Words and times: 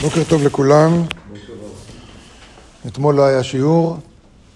בוקר 0.00 0.24
טוב 0.28 0.42
לכולם. 0.42 1.02
אתמול 2.86 3.14
לא 3.14 3.22
היה 3.22 3.42
שיעור, 3.42 3.98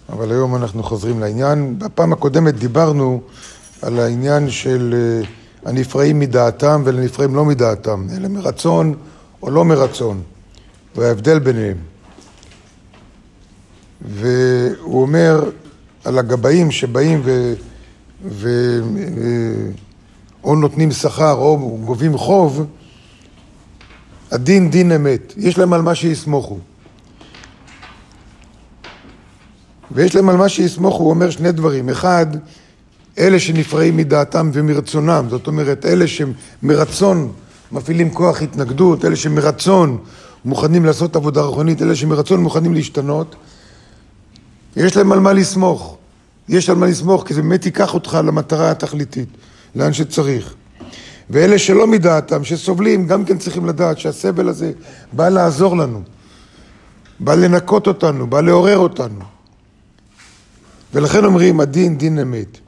אבל 0.08 0.30
היום 0.32 0.56
אנחנו 0.56 0.82
חוזרים 0.82 1.20
לעניין. 1.20 1.78
בפעם 1.78 2.12
הקודמת 2.12 2.54
דיברנו 2.54 3.20
על 3.82 4.00
העניין 4.00 4.50
של 4.50 4.94
אה, 4.96 5.28
הנפרעים 5.70 6.18
מדעתם 6.18 6.82
ולנפרעים 6.84 7.34
לא 7.34 7.44
מדעתם, 7.44 8.06
אלה 8.16 8.28
מרצון 8.28 8.94
או 9.42 9.50
לא 9.50 9.64
מרצון, 9.64 10.22
וההבדל 10.96 11.38
ביניהם. 11.38 11.76
והוא 14.08 15.02
אומר 15.02 15.50
על 16.04 16.18
הגבאים 16.18 16.70
שבאים 16.70 17.20
ו... 17.24 17.54
ו... 18.24 18.48
אה, 18.98 19.70
או 20.44 20.56
נותנים 20.56 20.92
שכר 20.92 21.32
או 21.32 21.78
גובים 21.84 22.18
חוב, 22.18 22.66
הדין 24.34 24.70
דין 24.70 24.92
אמת, 24.92 25.32
יש 25.36 25.58
להם 25.58 25.72
על 25.72 25.82
מה 25.82 25.94
שיסמוכו. 25.94 26.58
ויש 29.90 30.14
להם 30.14 30.28
על 30.28 30.36
מה 30.36 30.48
שיסמוכו, 30.48 31.02
הוא 31.02 31.10
אומר 31.10 31.30
שני 31.30 31.52
דברים. 31.52 31.88
אחד, 31.88 32.26
אלה 33.18 33.40
שנפרעים 33.40 33.96
מדעתם 33.96 34.50
ומרצונם, 34.52 35.26
זאת 35.30 35.46
אומרת, 35.46 35.86
אלה 35.86 36.04
שמרצון 36.06 37.32
מפעילים 37.72 38.10
כוח 38.10 38.42
התנגדות, 38.42 39.04
אלה 39.04 39.16
שמרצון 39.16 39.98
מוכנים 40.44 40.84
לעשות 40.84 41.16
עבודה 41.16 41.42
רוחנית, 41.42 41.82
אלה 41.82 41.96
שמרצון 41.96 42.42
מוכנים 42.42 42.74
להשתנות, 42.74 43.36
יש 44.76 44.96
להם 44.96 45.12
על 45.12 45.20
מה 45.20 45.32
לסמוך. 45.32 45.96
יש 46.48 46.70
על 46.70 46.76
מה 46.76 46.86
לסמוך, 46.86 47.24
כי 47.26 47.34
זה 47.34 47.42
באמת 47.42 47.66
ייקח 47.66 47.94
אותך 47.94 48.18
למטרה 48.24 48.70
התכליתית, 48.70 49.28
לאן 49.74 49.92
שצריך. 49.92 50.54
ואלה 51.30 51.58
שלא 51.58 51.86
מדעתם, 51.86 52.44
שסובלים, 52.44 53.06
גם 53.06 53.24
כן 53.24 53.38
צריכים 53.38 53.66
לדעת 53.66 53.98
שהסבל 53.98 54.48
הזה 54.48 54.72
בא 55.12 55.28
לעזור 55.28 55.76
לנו, 55.76 56.02
בא 57.20 57.34
לנקות 57.34 57.86
אותנו, 57.86 58.26
בא 58.26 58.40
לעורר 58.40 58.78
אותנו. 58.78 59.20
ולכן 60.94 61.24
אומרים, 61.24 61.60
הדין 61.60 61.98
דין 61.98 62.18
אמת. 62.18 62.58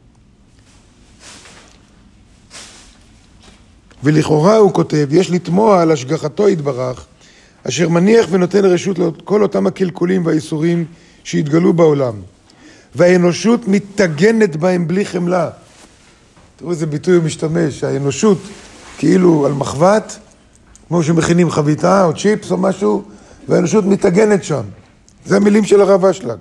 ולכאורה 4.03 4.57
הוא 4.57 4.73
כותב, 4.73 5.09
יש 5.11 5.31
לתמוה 5.31 5.83
על 5.83 5.93
השגחתו 5.93 6.49
יתברך, 6.49 7.07
אשר 7.69 7.89
מניח 7.89 8.27
ונותן 8.31 8.65
רשות 8.65 8.99
לכל 8.99 9.43
אותם 9.43 9.67
הקלקולים 9.67 10.27
והאיסורים 10.27 10.85
שהתגלו 11.25 11.73
בעולם. 11.73 12.15
והאנושות 12.95 13.69
מתגנת 13.69 14.57
בהם 14.57 14.89
בלי 14.89 15.05
חמלה. 15.05 15.51
תראו 16.57 16.71
איזה 16.71 16.87
ביטוי 16.87 17.17
הוא 17.17 17.25
משתמש, 17.25 17.85
האנושות 17.85 18.39
כאילו 18.99 19.47
על 19.47 19.53
מחבת, 19.53 20.19
כמו 20.89 21.03
שמכינים 21.03 21.51
חביתה 21.51 22.05
או 22.05 22.15
צ'יפס 22.15 22.51
או 22.51 22.57
משהו, 22.57 23.05
והאנושות 23.49 23.85
מתאגנת 23.85 24.45
שם. 24.45 24.63
זה 25.27 25.37
המילים 25.37 25.65
של 25.65 25.81
הרב 25.81 26.05
אשלג. 26.05 26.39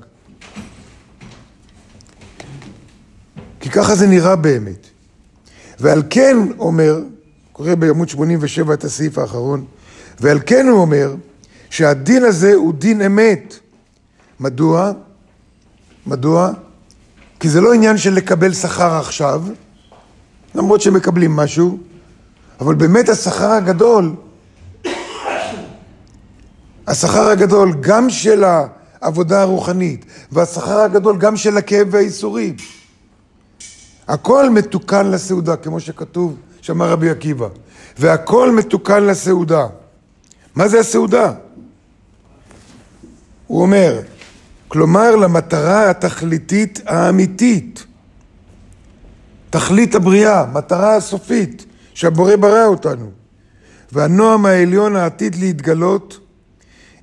כי 3.60 3.70
ככה 3.70 3.96
זה 3.96 4.08
נראה 4.08 4.36
באמת. 4.36 4.88
ועל 5.80 6.04
כן 6.10 6.38
אומר, 6.60 7.00
קורא 7.52 7.76
בעמוד 7.76 8.10
87 8.10 8.74
את 8.74 8.84
הסעיף 8.84 9.18
האחרון, 9.18 9.66
ועל 10.20 10.40
כן 10.46 10.68
הוא 10.68 10.82
אומר 10.82 11.16
שהדין 11.70 12.24
הזה 12.24 12.54
הוא 12.54 12.74
דין 12.74 13.02
אמת. 13.02 13.60
מדוע? 14.40 14.92
מדוע? 16.08 16.52
כי 17.40 17.50
זה 17.50 17.62
לא 17.62 17.74
עניין 17.74 17.98
של 17.98 18.14
לקבל 18.14 18.54
שכר 18.54 18.98
עכשיו, 18.98 19.44
למרות 20.56 20.82
שמקבלים 20.82 21.36
משהו, 21.36 21.78
אבל 22.60 22.76
באמת 22.76 23.10
השכר 23.10 23.52
הגדול, 23.52 24.16
השכר 26.88 27.30
הגדול 27.30 27.74
גם 27.80 28.10
של 28.10 28.44
העבודה 29.02 29.42
הרוחנית, 29.42 30.06
והשכר 30.32 30.80
הגדול 30.80 31.18
גם 31.18 31.38
של 31.38 31.58
הכאב 31.58 31.88
והאיסורים. 31.92 32.56
הכל 34.08 34.50
מתוקן 34.50 35.12
לסעודה, 35.12 35.56
כמו 35.56 35.80
שכתוב, 35.80 36.36
שאמר 36.62 36.90
רבי 36.90 37.10
עקיבא. 37.10 37.48
והכל 37.98 38.52
מתוקן 38.52 39.04
לסעודה. 39.04 39.68
מה 40.56 40.68
זה 40.68 40.80
הסעודה? 40.80 41.34
הוא 43.48 43.62
אומר, 43.62 44.02
כלומר 44.68 45.16
למטרה 45.16 45.90
התכליתית 45.90 46.82
האמיתית. 46.86 47.86
תכלית 49.56 49.96
הבריאה, 49.96 50.46
מטרה 50.54 50.96
הסופית, 50.96 51.66
שהבורא 51.94 52.36
ברא 52.36 52.66
אותנו. 52.66 53.06
והנועם 53.92 54.46
העליון 54.46 54.96
העתיד 54.96 55.36
להתגלות 55.36 56.20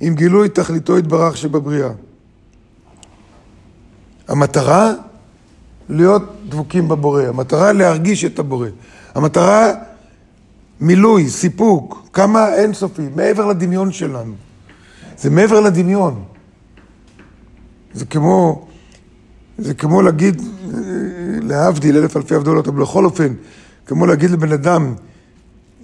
עם 0.01 0.15
גילוי 0.15 0.49
תכליתו 0.49 0.99
יתברך 0.99 1.37
שבבריאה. 1.37 1.89
המטרה, 4.29 4.93
להיות 5.89 6.23
דבוקים 6.49 6.89
בבורא. 6.89 7.23
המטרה, 7.23 7.73
להרגיש 7.73 8.25
את 8.25 8.39
הבורא. 8.39 8.69
המטרה, 9.15 9.73
מילוי, 10.81 11.29
סיפוק, 11.29 12.09
כמה 12.13 12.55
אינסופי, 12.55 13.09
מעבר 13.17 13.47
לדמיון 13.47 13.93
שלנו. 13.93 14.35
זה 15.19 15.31
מעבר 15.31 15.61
לדמיון. 15.61 16.25
זה 17.95 18.07
כמו, 18.07 18.67
זה 19.59 19.75
כמו 19.75 20.03
להגיד, 20.03 20.43
להבדיל 21.43 21.97
אלף 21.97 22.17
אלפי 22.17 22.35
הבדלות, 22.35 22.69
אבל 22.69 22.83
בכל 22.83 23.05
אופן, 23.05 23.35
כמו 23.87 24.07
להגיד 24.07 24.31
לבן 24.31 24.53
אדם, 24.53 24.95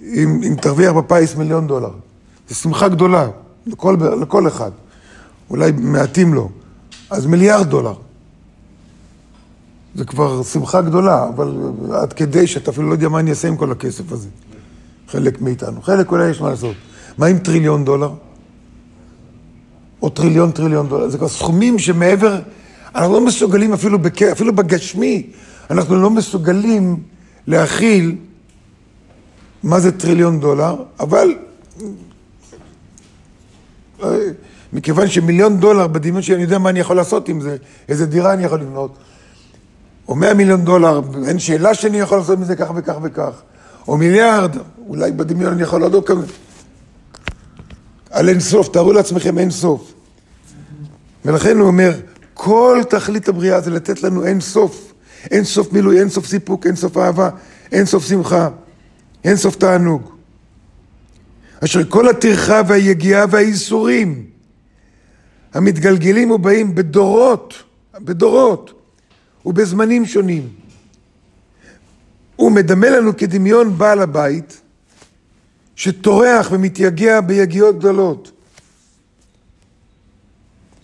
אם, 0.01 0.41
אם 0.47 0.55
תרוויח 0.61 0.93
בפיס 0.93 1.35
מיליון 1.35 1.67
דולר, 1.67 1.91
זו 2.49 2.55
שמחה 2.55 2.87
גדולה 2.87 3.27
לכל, 3.67 3.97
לכל 4.21 4.47
אחד, 4.47 4.71
אולי 5.49 5.71
מעטים 5.71 6.33
לו, 6.33 6.49
אז 7.09 7.25
מיליארד 7.25 7.69
דולר. 7.69 7.93
זה 9.95 10.05
כבר 10.05 10.43
שמחה 10.43 10.81
גדולה, 10.81 11.27
אבל 11.29 11.57
עד 11.93 12.13
כדי 12.13 12.47
שאתה 12.47 12.71
אפילו 12.71 12.87
לא 12.87 12.93
יודע 12.93 13.09
מה 13.09 13.19
אני 13.19 13.29
אעשה 13.29 13.47
עם 13.47 13.57
כל 13.57 13.71
הכסף 13.71 14.11
הזה. 14.11 14.27
חלק 15.07 15.41
מאיתנו. 15.41 15.81
חלק 15.81 16.11
אולי 16.11 16.29
יש 16.29 16.41
מה 16.41 16.49
לעשות. 16.49 16.75
מה 17.17 17.25
עם 17.25 17.39
טריליון 17.39 17.85
דולר? 17.85 18.11
או 20.01 20.09
טריליון 20.09 20.51
טריליון 20.51 20.89
דולר. 20.89 21.09
זה 21.09 21.17
כבר 21.17 21.27
סכומים 21.27 21.79
שמעבר, 21.79 22.39
אנחנו 22.95 23.13
לא 23.13 23.21
מסוגלים 23.21 23.73
אפילו, 23.73 23.99
בק... 23.99 24.21
אפילו 24.21 24.55
בגשמי, 24.55 25.29
אנחנו 25.69 26.01
לא 26.01 26.09
מסוגלים 26.09 27.03
להכיל 27.47 28.15
מה 29.63 29.79
זה 29.79 29.91
טריליון 29.91 30.39
דולר, 30.39 30.75
אבל 30.99 31.35
אה, 34.03 34.17
מכיוון 34.73 35.07
שמיליון 35.07 35.59
דולר 35.59 35.87
בדמיון 35.87 36.21
שלי, 36.21 36.35
אני 36.35 36.43
יודע 36.43 36.57
מה 36.57 36.69
אני 36.69 36.79
יכול 36.79 36.95
לעשות 36.95 37.29
עם 37.29 37.41
זה, 37.41 37.57
איזה 37.89 38.05
דירה 38.05 38.33
אני 38.33 38.43
יכול 38.43 38.59
לבנות. 38.59 38.97
או 40.07 40.15
מאה 40.15 40.33
מיליון 40.33 40.65
דולר, 40.65 41.01
אין 41.27 41.39
שאלה 41.39 41.73
שאני 41.73 41.99
יכול 41.99 42.17
לעשות 42.17 42.39
מזה 42.39 42.55
כך 42.55 42.71
וכך 42.75 42.95
וכך. 43.03 43.41
או 43.87 43.97
מיליארד, 43.97 44.55
אולי 44.87 45.11
בדמיון 45.11 45.53
אני 45.53 45.61
יכול 45.61 45.81
לעשות 45.81 46.07
כמה... 46.07 46.21
על 48.09 48.29
אין 48.29 48.39
סוף, 48.39 48.69
תארו 48.69 48.93
לעצמכם 48.93 49.37
אין 49.37 49.51
סוף. 49.51 49.93
ולכן 51.25 51.57
הוא 51.57 51.67
אומר, 51.67 51.91
כל 52.41 52.81
תכלית 52.89 53.27
הבריאה 53.27 53.61
זה 53.61 53.71
לתת 53.71 54.03
לנו 54.03 54.25
אין 54.25 54.41
סוף. 54.41 54.93
אין 55.31 55.43
סוף 55.43 55.73
מילוי, 55.73 55.99
אין 55.99 56.09
סוף 56.09 56.25
סיפוק, 56.25 56.65
אין 56.65 56.75
סוף 56.75 56.97
אהבה, 56.97 57.29
אין 57.71 57.85
סוף 57.85 58.05
שמחה, 58.07 58.49
אין 59.23 59.35
סוף 59.35 59.55
תענוג. 59.55 60.11
אשר 61.63 61.89
כל 61.89 62.09
הטרחה 62.09 62.61
והיגיעה 62.67 63.25
והייסורים 63.29 64.25
המתגלגלים 65.53 66.31
ובאים 66.31 66.75
בדורות, 66.75 67.53
בדורות 67.99 68.81
ובזמנים 69.45 70.05
שונים. 70.05 70.49
הוא 72.35 72.51
מדמה 72.51 72.89
לנו 72.89 73.17
כדמיון 73.17 73.77
בעל 73.77 73.99
הבית 73.99 74.61
שטורח 75.75 76.47
ומתייגע 76.51 77.21
ביגיעות 77.21 77.79
גדולות. 77.79 78.31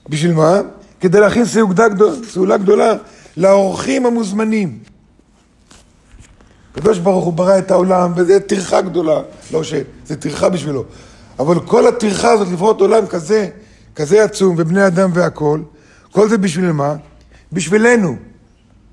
בשביל 0.10 0.34
מה? 0.34 0.62
כדי 1.06 1.20
להכין 1.20 1.46
סעודה 1.46 1.84
סעולה 2.30 2.58
גדולה 2.58 2.94
לאורחים 3.38 4.06
המוזמנים. 4.06 4.80
הקדוש 6.72 7.00
ברוך 7.00 7.26
הוא 7.26 7.34
ברא 7.34 7.58
את 7.58 7.72
העולם, 7.72 8.14
וזו 8.16 8.34
טרחה 8.48 8.82
גדולה, 8.82 9.22
לא 9.52 9.64
שזה 9.64 10.16
טרחה 10.20 10.50
בשבילו, 10.50 10.84
אבל 11.40 11.60
כל 11.60 11.88
הטרחה 11.88 12.32
הזאת 12.32 12.48
לפרוט 12.54 12.82
עולם 12.82 13.06
כזה, 13.06 13.50
כזה 13.96 14.24
עצום, 14.24 14.56
ובני 14.60 14.88
אדם 14.88 15.10
והכול, 15.14 15.64
כל 16.12 16.30
זה 16.30 16.38
בשביל 16.38 16.72
מה? 16.72 16.96
בשבילנו. 17.52 18.16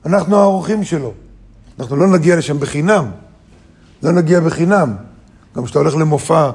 אנחנו 0.07 0.37
האורחים 0.37 0.85
שלו. 0.85 1.13
אנחנו 1.81 1.97
לא 1.97 2.07
נגיע 2.07 2.37
לשם 2.37 2.61
בחינם. 2.61 3.11
לא 4.03 4.13
נגיע 4.13 4.41
בחינם. 4.41 4.95
גם 5.57 5.65
כשאתה 5.65 5.79
הולך 5.79 5.95
למופע, 5.95 6.51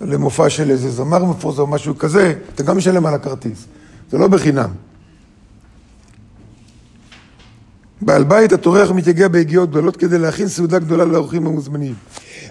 למופע 0.00 0.50
של 0.50 0.70
איזה 0.70 0.90
זמר 0.90 1.24
מפורסם 1.24 1.60
או 1.60 1.66
משהו 1.66 1.98
כזה, 1.98 2.34
אתה 2.54 2.62
גם 2.62 2.76
משלם 2.76 3.06
על 3.06 3.14
הכרטיס. 3.14 3.66
זה 4.10 4.18
לא 4.18 4.28
בחינם. 4.28 4.70
בעל 8.02 8.24
בית 8.24 8.52
הטורח 8.52 8.90
מתייגע 8.90 9.28
ביגיעות 9.28 9.70
גדולות 9.70 9.96
כדי 9.96 10.18
להכין 10.18 10.48
סעודה 10.48 10.78
גדולה 10.78 11.04
לאורחים 11.04 11.46
המוזמנים. 11.46 11.94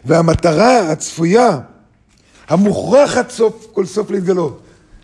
והמטרה 0.05 0.91
הצפויה 0.91 1.59
המוכרח 2.47 3.17
עד 3.17 3.29
סוף 3.29 3.67
כל 3.73 3.85
סוף 3.85 4.11
להתגלות. 4.11 4.61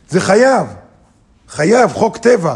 זה 0.10 0.22
חייב, 0.22 0.68
חייב, 1.50 1.92
חוק 1.92 2.18
טבע. 2.18 2.56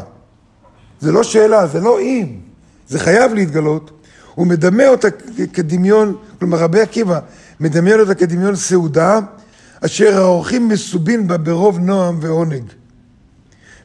זה 0.99 1.11
לא 1.11 1.23
שאלה, 1.23 1.67
זה 1.67 1.79
לא 1.79 1.99
אם, 1.99 2.39
זה 2.87 2.99
חייב 2.99 3.33
להתגלות. 3.33 3.91
הוא 4.35 4.47
מדמה 4.47 4.87
אותה 4.87 5.07
כדמיון, 5.53 6.15
כלומר 6.39 6.57
רבי 6.57 6.81
עקיבא 6.81 7.19
מדמיין 7.59 7.99
אותה 7.99 8.15
כדמיון 8.15 8.55
סעודה, 8.55 9.19
אשר 9.85 10.17
האורחים 10.17 10.67
מסובין 10.67 11.27
בה 11.27 11.37
ברוב 11.37 11.79
נועם 11.79 12.17
ועונג. 12.21 12.63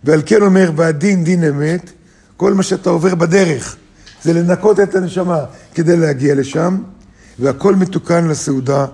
ועל 0.05 0.23
כן 0.27 0.43
אומר, 0.43 0.71
והדין 0.77 1.25
דין 1.25 1.45
אמת, 1.45 1.91
כל 2.37 2.55
מה 2.55 2.63
שאתה 2.63 2.91
עובר 2.91 3.15
בדרך 3.15 3.77
זה 4.23 4.33
לנקות 4.33 4.81
את 4.81 4.95
הנשמה 4.95 5.45
כדי 5.75 5.97
להגיע 5.97 6.35
לשם, 6.35 6.79
והכל 7.39 7.75
מתוקן 7.75 8.29
לסעודה 8.29 8.87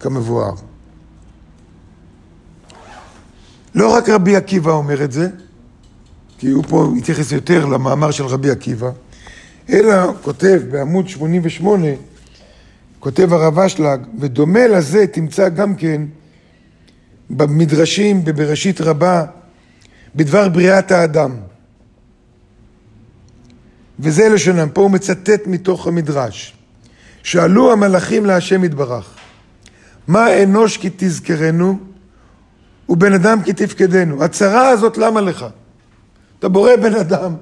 כמבואר. 0.00 0.54
לא 3.74 3.94
רק 3.94 4.08
רבי 4.08 4.36
עקיבא 4.36 4.70
אומר 4.70 5.04
את 5.04 5.12
זה, 5.12 5.28
כי 6.38 6.50
הוא 6.50 6.64
פה 6.68 6.92
התייחס 6.98 7.32
יותר 7.32 7.66
למאמר 7.66 8.10
של 8.10 8.24
רבי 8.26 8.50
עקיבא, 8.50 8.90
אלא 9.70 9.94
כותב 10.22 10.60
בעמוד 10.70 11.08
88, 11.08 11.86
כותב 13.00 13.32
הרב 13.32 13.58
אשלג, 13.58 14.00
ודומה 14.20 14.66
לזה 14.66 15.06
תמצא 15.06 15.48
גם 15.48 15.74
כן 15.74 16.02
במדרשים 17.30 18.24
בבראשית 18.24 18.80
רבה 18.80 19.24
בדבר 20.16 20.48
בריאת 20.48 20.90
האדם. 20.92 21.36
וזה 23.98 24.28
לשונם, 24.28 24.68
פה 24.72 24.80
הוא 24.80 24.90
מצטט 24.90 25.46
מתוך 25.46 25.86
המדרש. 25.86 26.56
שאלו 27.22 27.72
המלאכים 27.72 28.26
להשם 28.26 28.64
יתברך, 28.64 29.14
מה 30.08 30.42
אנוש 30.42 30.76
כי 30.76 30.90
תזכרנו 30.96 31.78
ובן 32.88 33.12
אדם 33.12 33.42
כי 33.42 33.52
תפקדנו? 33.52 34.24
הצרה 34.24 34.68
הזאת 34.68 34.98
למה 34.98 35.20
לך? 35.20 35.46
אתה 36.38 36.48
בורא 36.48 36.76
בן 36.76 36.94
אדם, 36.94 37.34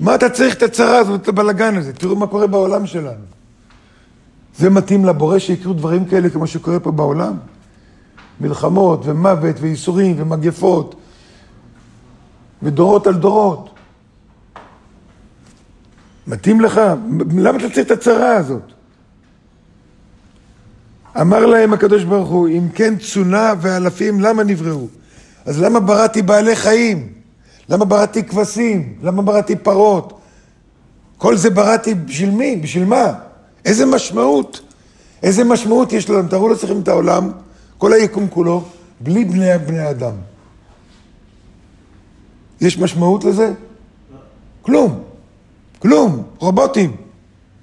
מה 0.00 0.14
אתה 0.14 0.30
צריך 0.30 0.54
את 0.54 0.62
הצרה 0.62 0.98
הזאת, 0.98 1.22
את 1.22 1.28
הבלגן 1.28 1.76
הזה? 1.76 1.92
תראו 1.92 2.16
מה 2.16 2.26
קורה 2.26 2.46
בעולם 2.46 2.86
שלנו. 2.86 3.24
זה 4.58 4.70
מתאים 4.70 5.04
לבורא 5.04 5.38
שיקרו 5.38 5.72
דברים 5.72 6.04
כאלה 6.04 6.30
כמו 6.30 6.46
שקורה 6.46 6.80
פה 6.80 6.90
בעולם? 6.90 7.36
מלחמות 8.40 9.00
ומוות 9.04 9.56
וייסורים 9.60 10.16
ומגפות 10.18 10.99
ודורות 12.62 13.06
על 13.06 13.14
דורות. 13.14 13.70
מתאים 16.26 16.60
לך? 16.60 16.80
למה 17.36 17.58
אתה 17.58 17.70
צריך 17.70 17.86
את 17.86 17.90
הצרה 17.90 18.36
הזאת? 18.36 18.62
אמר 21.20 21.46
להם 21.46 21.72
הקדוש 21.72 22.04
ברוך 22.04 22.28
הוא, 22.28 22.48
אם 22.48 22.68
כן 22.74 22.94
צונה 22.98 23.52
ואלפים, 23.60 24.20
למה 24.20 24.42
נבראו? 24.44 24.86
אז 25.46 25.60
למה 25.60 25.80
בראתי 25.80 26.22
בעלי 26.22 26.56
חיים? 26.56 27.12
למה 27.68 27.84
בראתי 27.84 28.22
כבשים? 28.22 28.94
למה 29.02 29.22
בראתי 29.22 29.56
פרות? 29.56 30.20
כל 31.18 31.36
זה 31.36 31.50
בראתי 31.50 31.94
בשביל 31.94 32.30
מי? 32.30 32.56
בשביל 32.56 32.84
מה? 32.84 33.12
איזה 33.64 33.86
משמעות? 33.86 34.60
איזה 35.22 35.44
משמעות 35.44 35.92
יש 35.92 36.10
לנו? 36.10 36.28
תראו 36.28 36.48
לעצמכם 36.48 36.80
את 36.80 36.88
העולם, 36.88 37.30
כל 37.78 37.92
היקום 37.92 38.28
כולו, 38.28 38.64
בלי 39.00 39.24
בני 39.24 39.58
בני 39.58 39.90
אדם. 39.90 40.29
יש 42.60 42.78
משמעות 42.78 43.24
לזה? 43.24 43.52
כלום. 44.62 45.02
כלום. 45.78 46.22
רובוטים. 46.38 46.96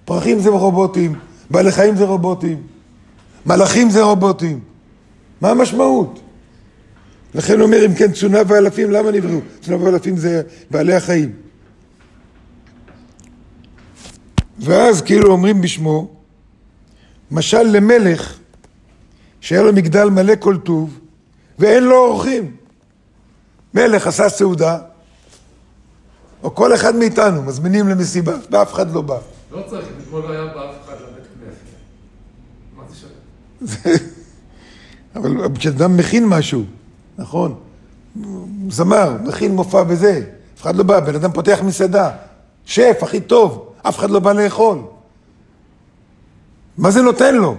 פרחים 0.08 0.40
זה 0.40 0.50
רובוטים, 0.50 1.14
בעלי 1.50 1.72
חיים 1.72 1.96
זה 1.96 2.06
רובוטים, 2.06 2.62
מלאכים 3.46 3.90
זה 3.90 4.04
רובוטים. 4.04 4.60
מה 5.42 5.50
המשמעות? 5.50 6.20
לכן 7.36 7.62
אומר, 7.62 7.86
אם 7.86 7.94
כן 7.94 8.12
צונה 8.12 8.40
ואלפים, 8.48 8.92
למה 8.92 9.12
נבראו? 9.12 9.40
צונה 9.62 9.84
ואלפים 9.84 10.18
זה 10.18 10.42
בעלי 10.72 10.94
החיים. 10.94 11.32
ואז 14.60 15.02
כאילו 15.02 15.32
אומרים 15.32 15.62
בשמו, 15.62 16.08
משל 17.32 17.64
למלך 17.64 18.38
שהיה 19.42 19.62
לו 19.62 19.74
מגדל 19.74 20.10
מלא 20.10 20.34
כל 20.40 20.58
טוב 20.58 21.00
ואין 21.60 21.84
לו 21.84 21.96
אורחים. 21.96 22.56
מלך 23.78 24.08
עשה 24.08 24.30
סעודה, 24.30 24.78
או 26.44 26.56
כל 26.56 26.74
אחד 26.74 26.96
מאיתנו 26.96 27.44
מזמינים 27.44 27.88
למסיבה, 27.88 28.34
ואף 28.52 28.74
אחד 28.74 28.92
לא 28.92 29.02
בא. 29.02 29.18
לא 29.52 29.64
צריך, 29.70 29.88
אתמול 30.04 30.22
לא 30.22 30.32
היה 30.32 30.46
באף 30.46 30.76
אחד 30.86 30.94
לבית 30.94 31.24
כנסת. 31.34 31.76
מה 32.78 32.84
זה 32.90 32.96
שווה? 32.96 33.94
אבל 35.16 35.56
כשאדם 35.56 35.98
מכין 35.98 36.26
משהו, 36.26 36.64
נכון, 37.18 37.56
זמר, 38.70 39.18
מכין 39.24 39.56
מופע 39.56 39.84
וזה, 39.88 40.22
אף 40.56 40.62
אחד 40.62 40.76
לא 40.76 40.84
בא, 40.84 41.00
בן 41.00 41.16
אדם 41.16 41.32
פותח 41.32 41.60
מסעדה, 41.64 42.12
שף, 42.66 42.98
הכי 43.02 43.20
טוב, 43.20 43.74
אף 43.82 43.98
אחד 44.00 44.10
לא 44.10 44.20
בא 44.20 44.34
לאכול. 44.34 44.80
מה 46.78 46.92
זה 46.92 47.02
נותן 47.02 47.36
לו? 47.36 47.56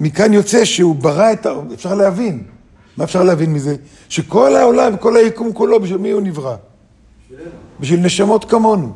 מכאן 0.00 0.32
יוצא 0.32 0.64
שהוא 0.64 0.94
ברא 0.94 1.32
את 1.32 1.46
ה... 1.46 1.50
אפשר 1.74 1.94
להבין. 1.94 2.44
מה 3.00 3.04
אפשר 3.04 3.22
להבין 3.22 3.52
מזה? 3.52 3.76
שכל 4.08 4.56
העולם, 4.56 4.96
כל 4.96 5.16
היקום 5.16 5.52
כולו, 5.52 5.80
בשביל 5.80 5.98
מי 5.98 6.10
הוא 6.10 6.22
נברא? 6.22 6.56
בשביל 7.80 8.00
נשמות 8.00 8.44
כמונו. 8.44 8.92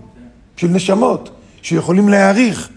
בשביל 0.56 0.70
נשמות 0.70 1.30
שיכולים 1.62 2.08
להעריך. 2.08 2.68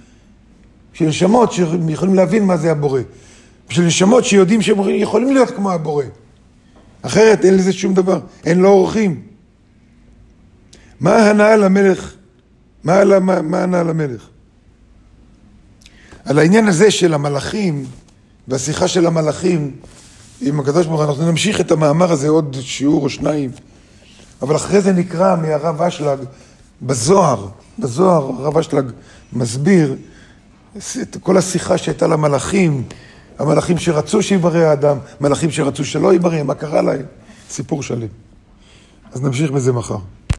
בשביל 0.94 1.10
נשמות 1.10 1.52
שיכולים 1.52 2.16
להבין 2.16 2.44
מה 2.44 2.58
זה 2.58 2.72
הבורא. 2.72 3.02
בשביל 3.70 3.88
נשמות 3.88 4.26
שיודעים 4.26 4.62
שהם 4.62 4.78
יכולים 4.90 5.34
להיות 5.34 5.52
כמו 5.52 5.72
הבורא. 5.72 6.04
אחרת 7.02 7.46
אין 7.46 7.54
לזה 7.54 7.74
שום 7.74 7.94
דבר, 7.94 8.20
אין 8.46 8.60
לו 8.60 8.70
אורחים. 8.70 9.22
מה 11.00 11.30
הנאה 11.30 11.56
למלך? 11.56 12.14
מה, 12.84 13.20
מה, 13.20 13.42
מה 13.42 13.64
הנאה 13.64 13.84
למלך? 13.84 14.28
על 16.26 16.40
העניין 16.40 16.68
הזה 16.68 16.92
של 16.92 17.14
המלאכים 17.14 17.86
והשיחה 18.48 18.88
של 18.88 19.06
המלאכים 19.06 19.72
עם 20.42 20.60
הקדוש 20.60 20.86
ברוך 20.86 21.01
הוא, 21.01 21.10
אנחנו 21.10 21.31
נמשיך 21.31 21.62
את 21.62 21.72
המאמר 21.72 22.12
הזה 22.12 22.30
עוד 22.30 22.57
שיעור 22.62 23.04
או 23.04 23.10
שניים, 23.10 23.51
אבל 24.42 24.56
אחרי 24.56 24.81
זה 24.81 24.94
נקרא 24.94 25.36
מהרב 25.36 25.81
אשלג 25.81 26.19
בזוהר, 26.81 27.48
בזוהר 27.80 28.24
הרב 28.24 28.57
אשלג 28.57 28.92
מסביר 29.34 29.95
את 31.01 31.18
כל 31.22 31.38
השיחה 31.38 31.78
שהייתה 31.78 32.07
למלאכים, 32.07 32.84
המלאכים 33.39 33.78
שרצו 33.78 34.24
שיברא 34.24 34.60
האדם, 34.60 34.98
מלאכים 35.22 35.51
שרצו 35.51 35.86
שלא 35.86 36.13
יברא, 36.13 36.44
מה 36.44 36.54
קרה 36.54 36.81
להם, 36.81 37.06
סיפור 37.50 37.83
שלם. 37.83 38.07
אז 39.14 39.21
נמשיך 39.21 39.52
בזה 39.52 39.73
מחר. 39.73 39.97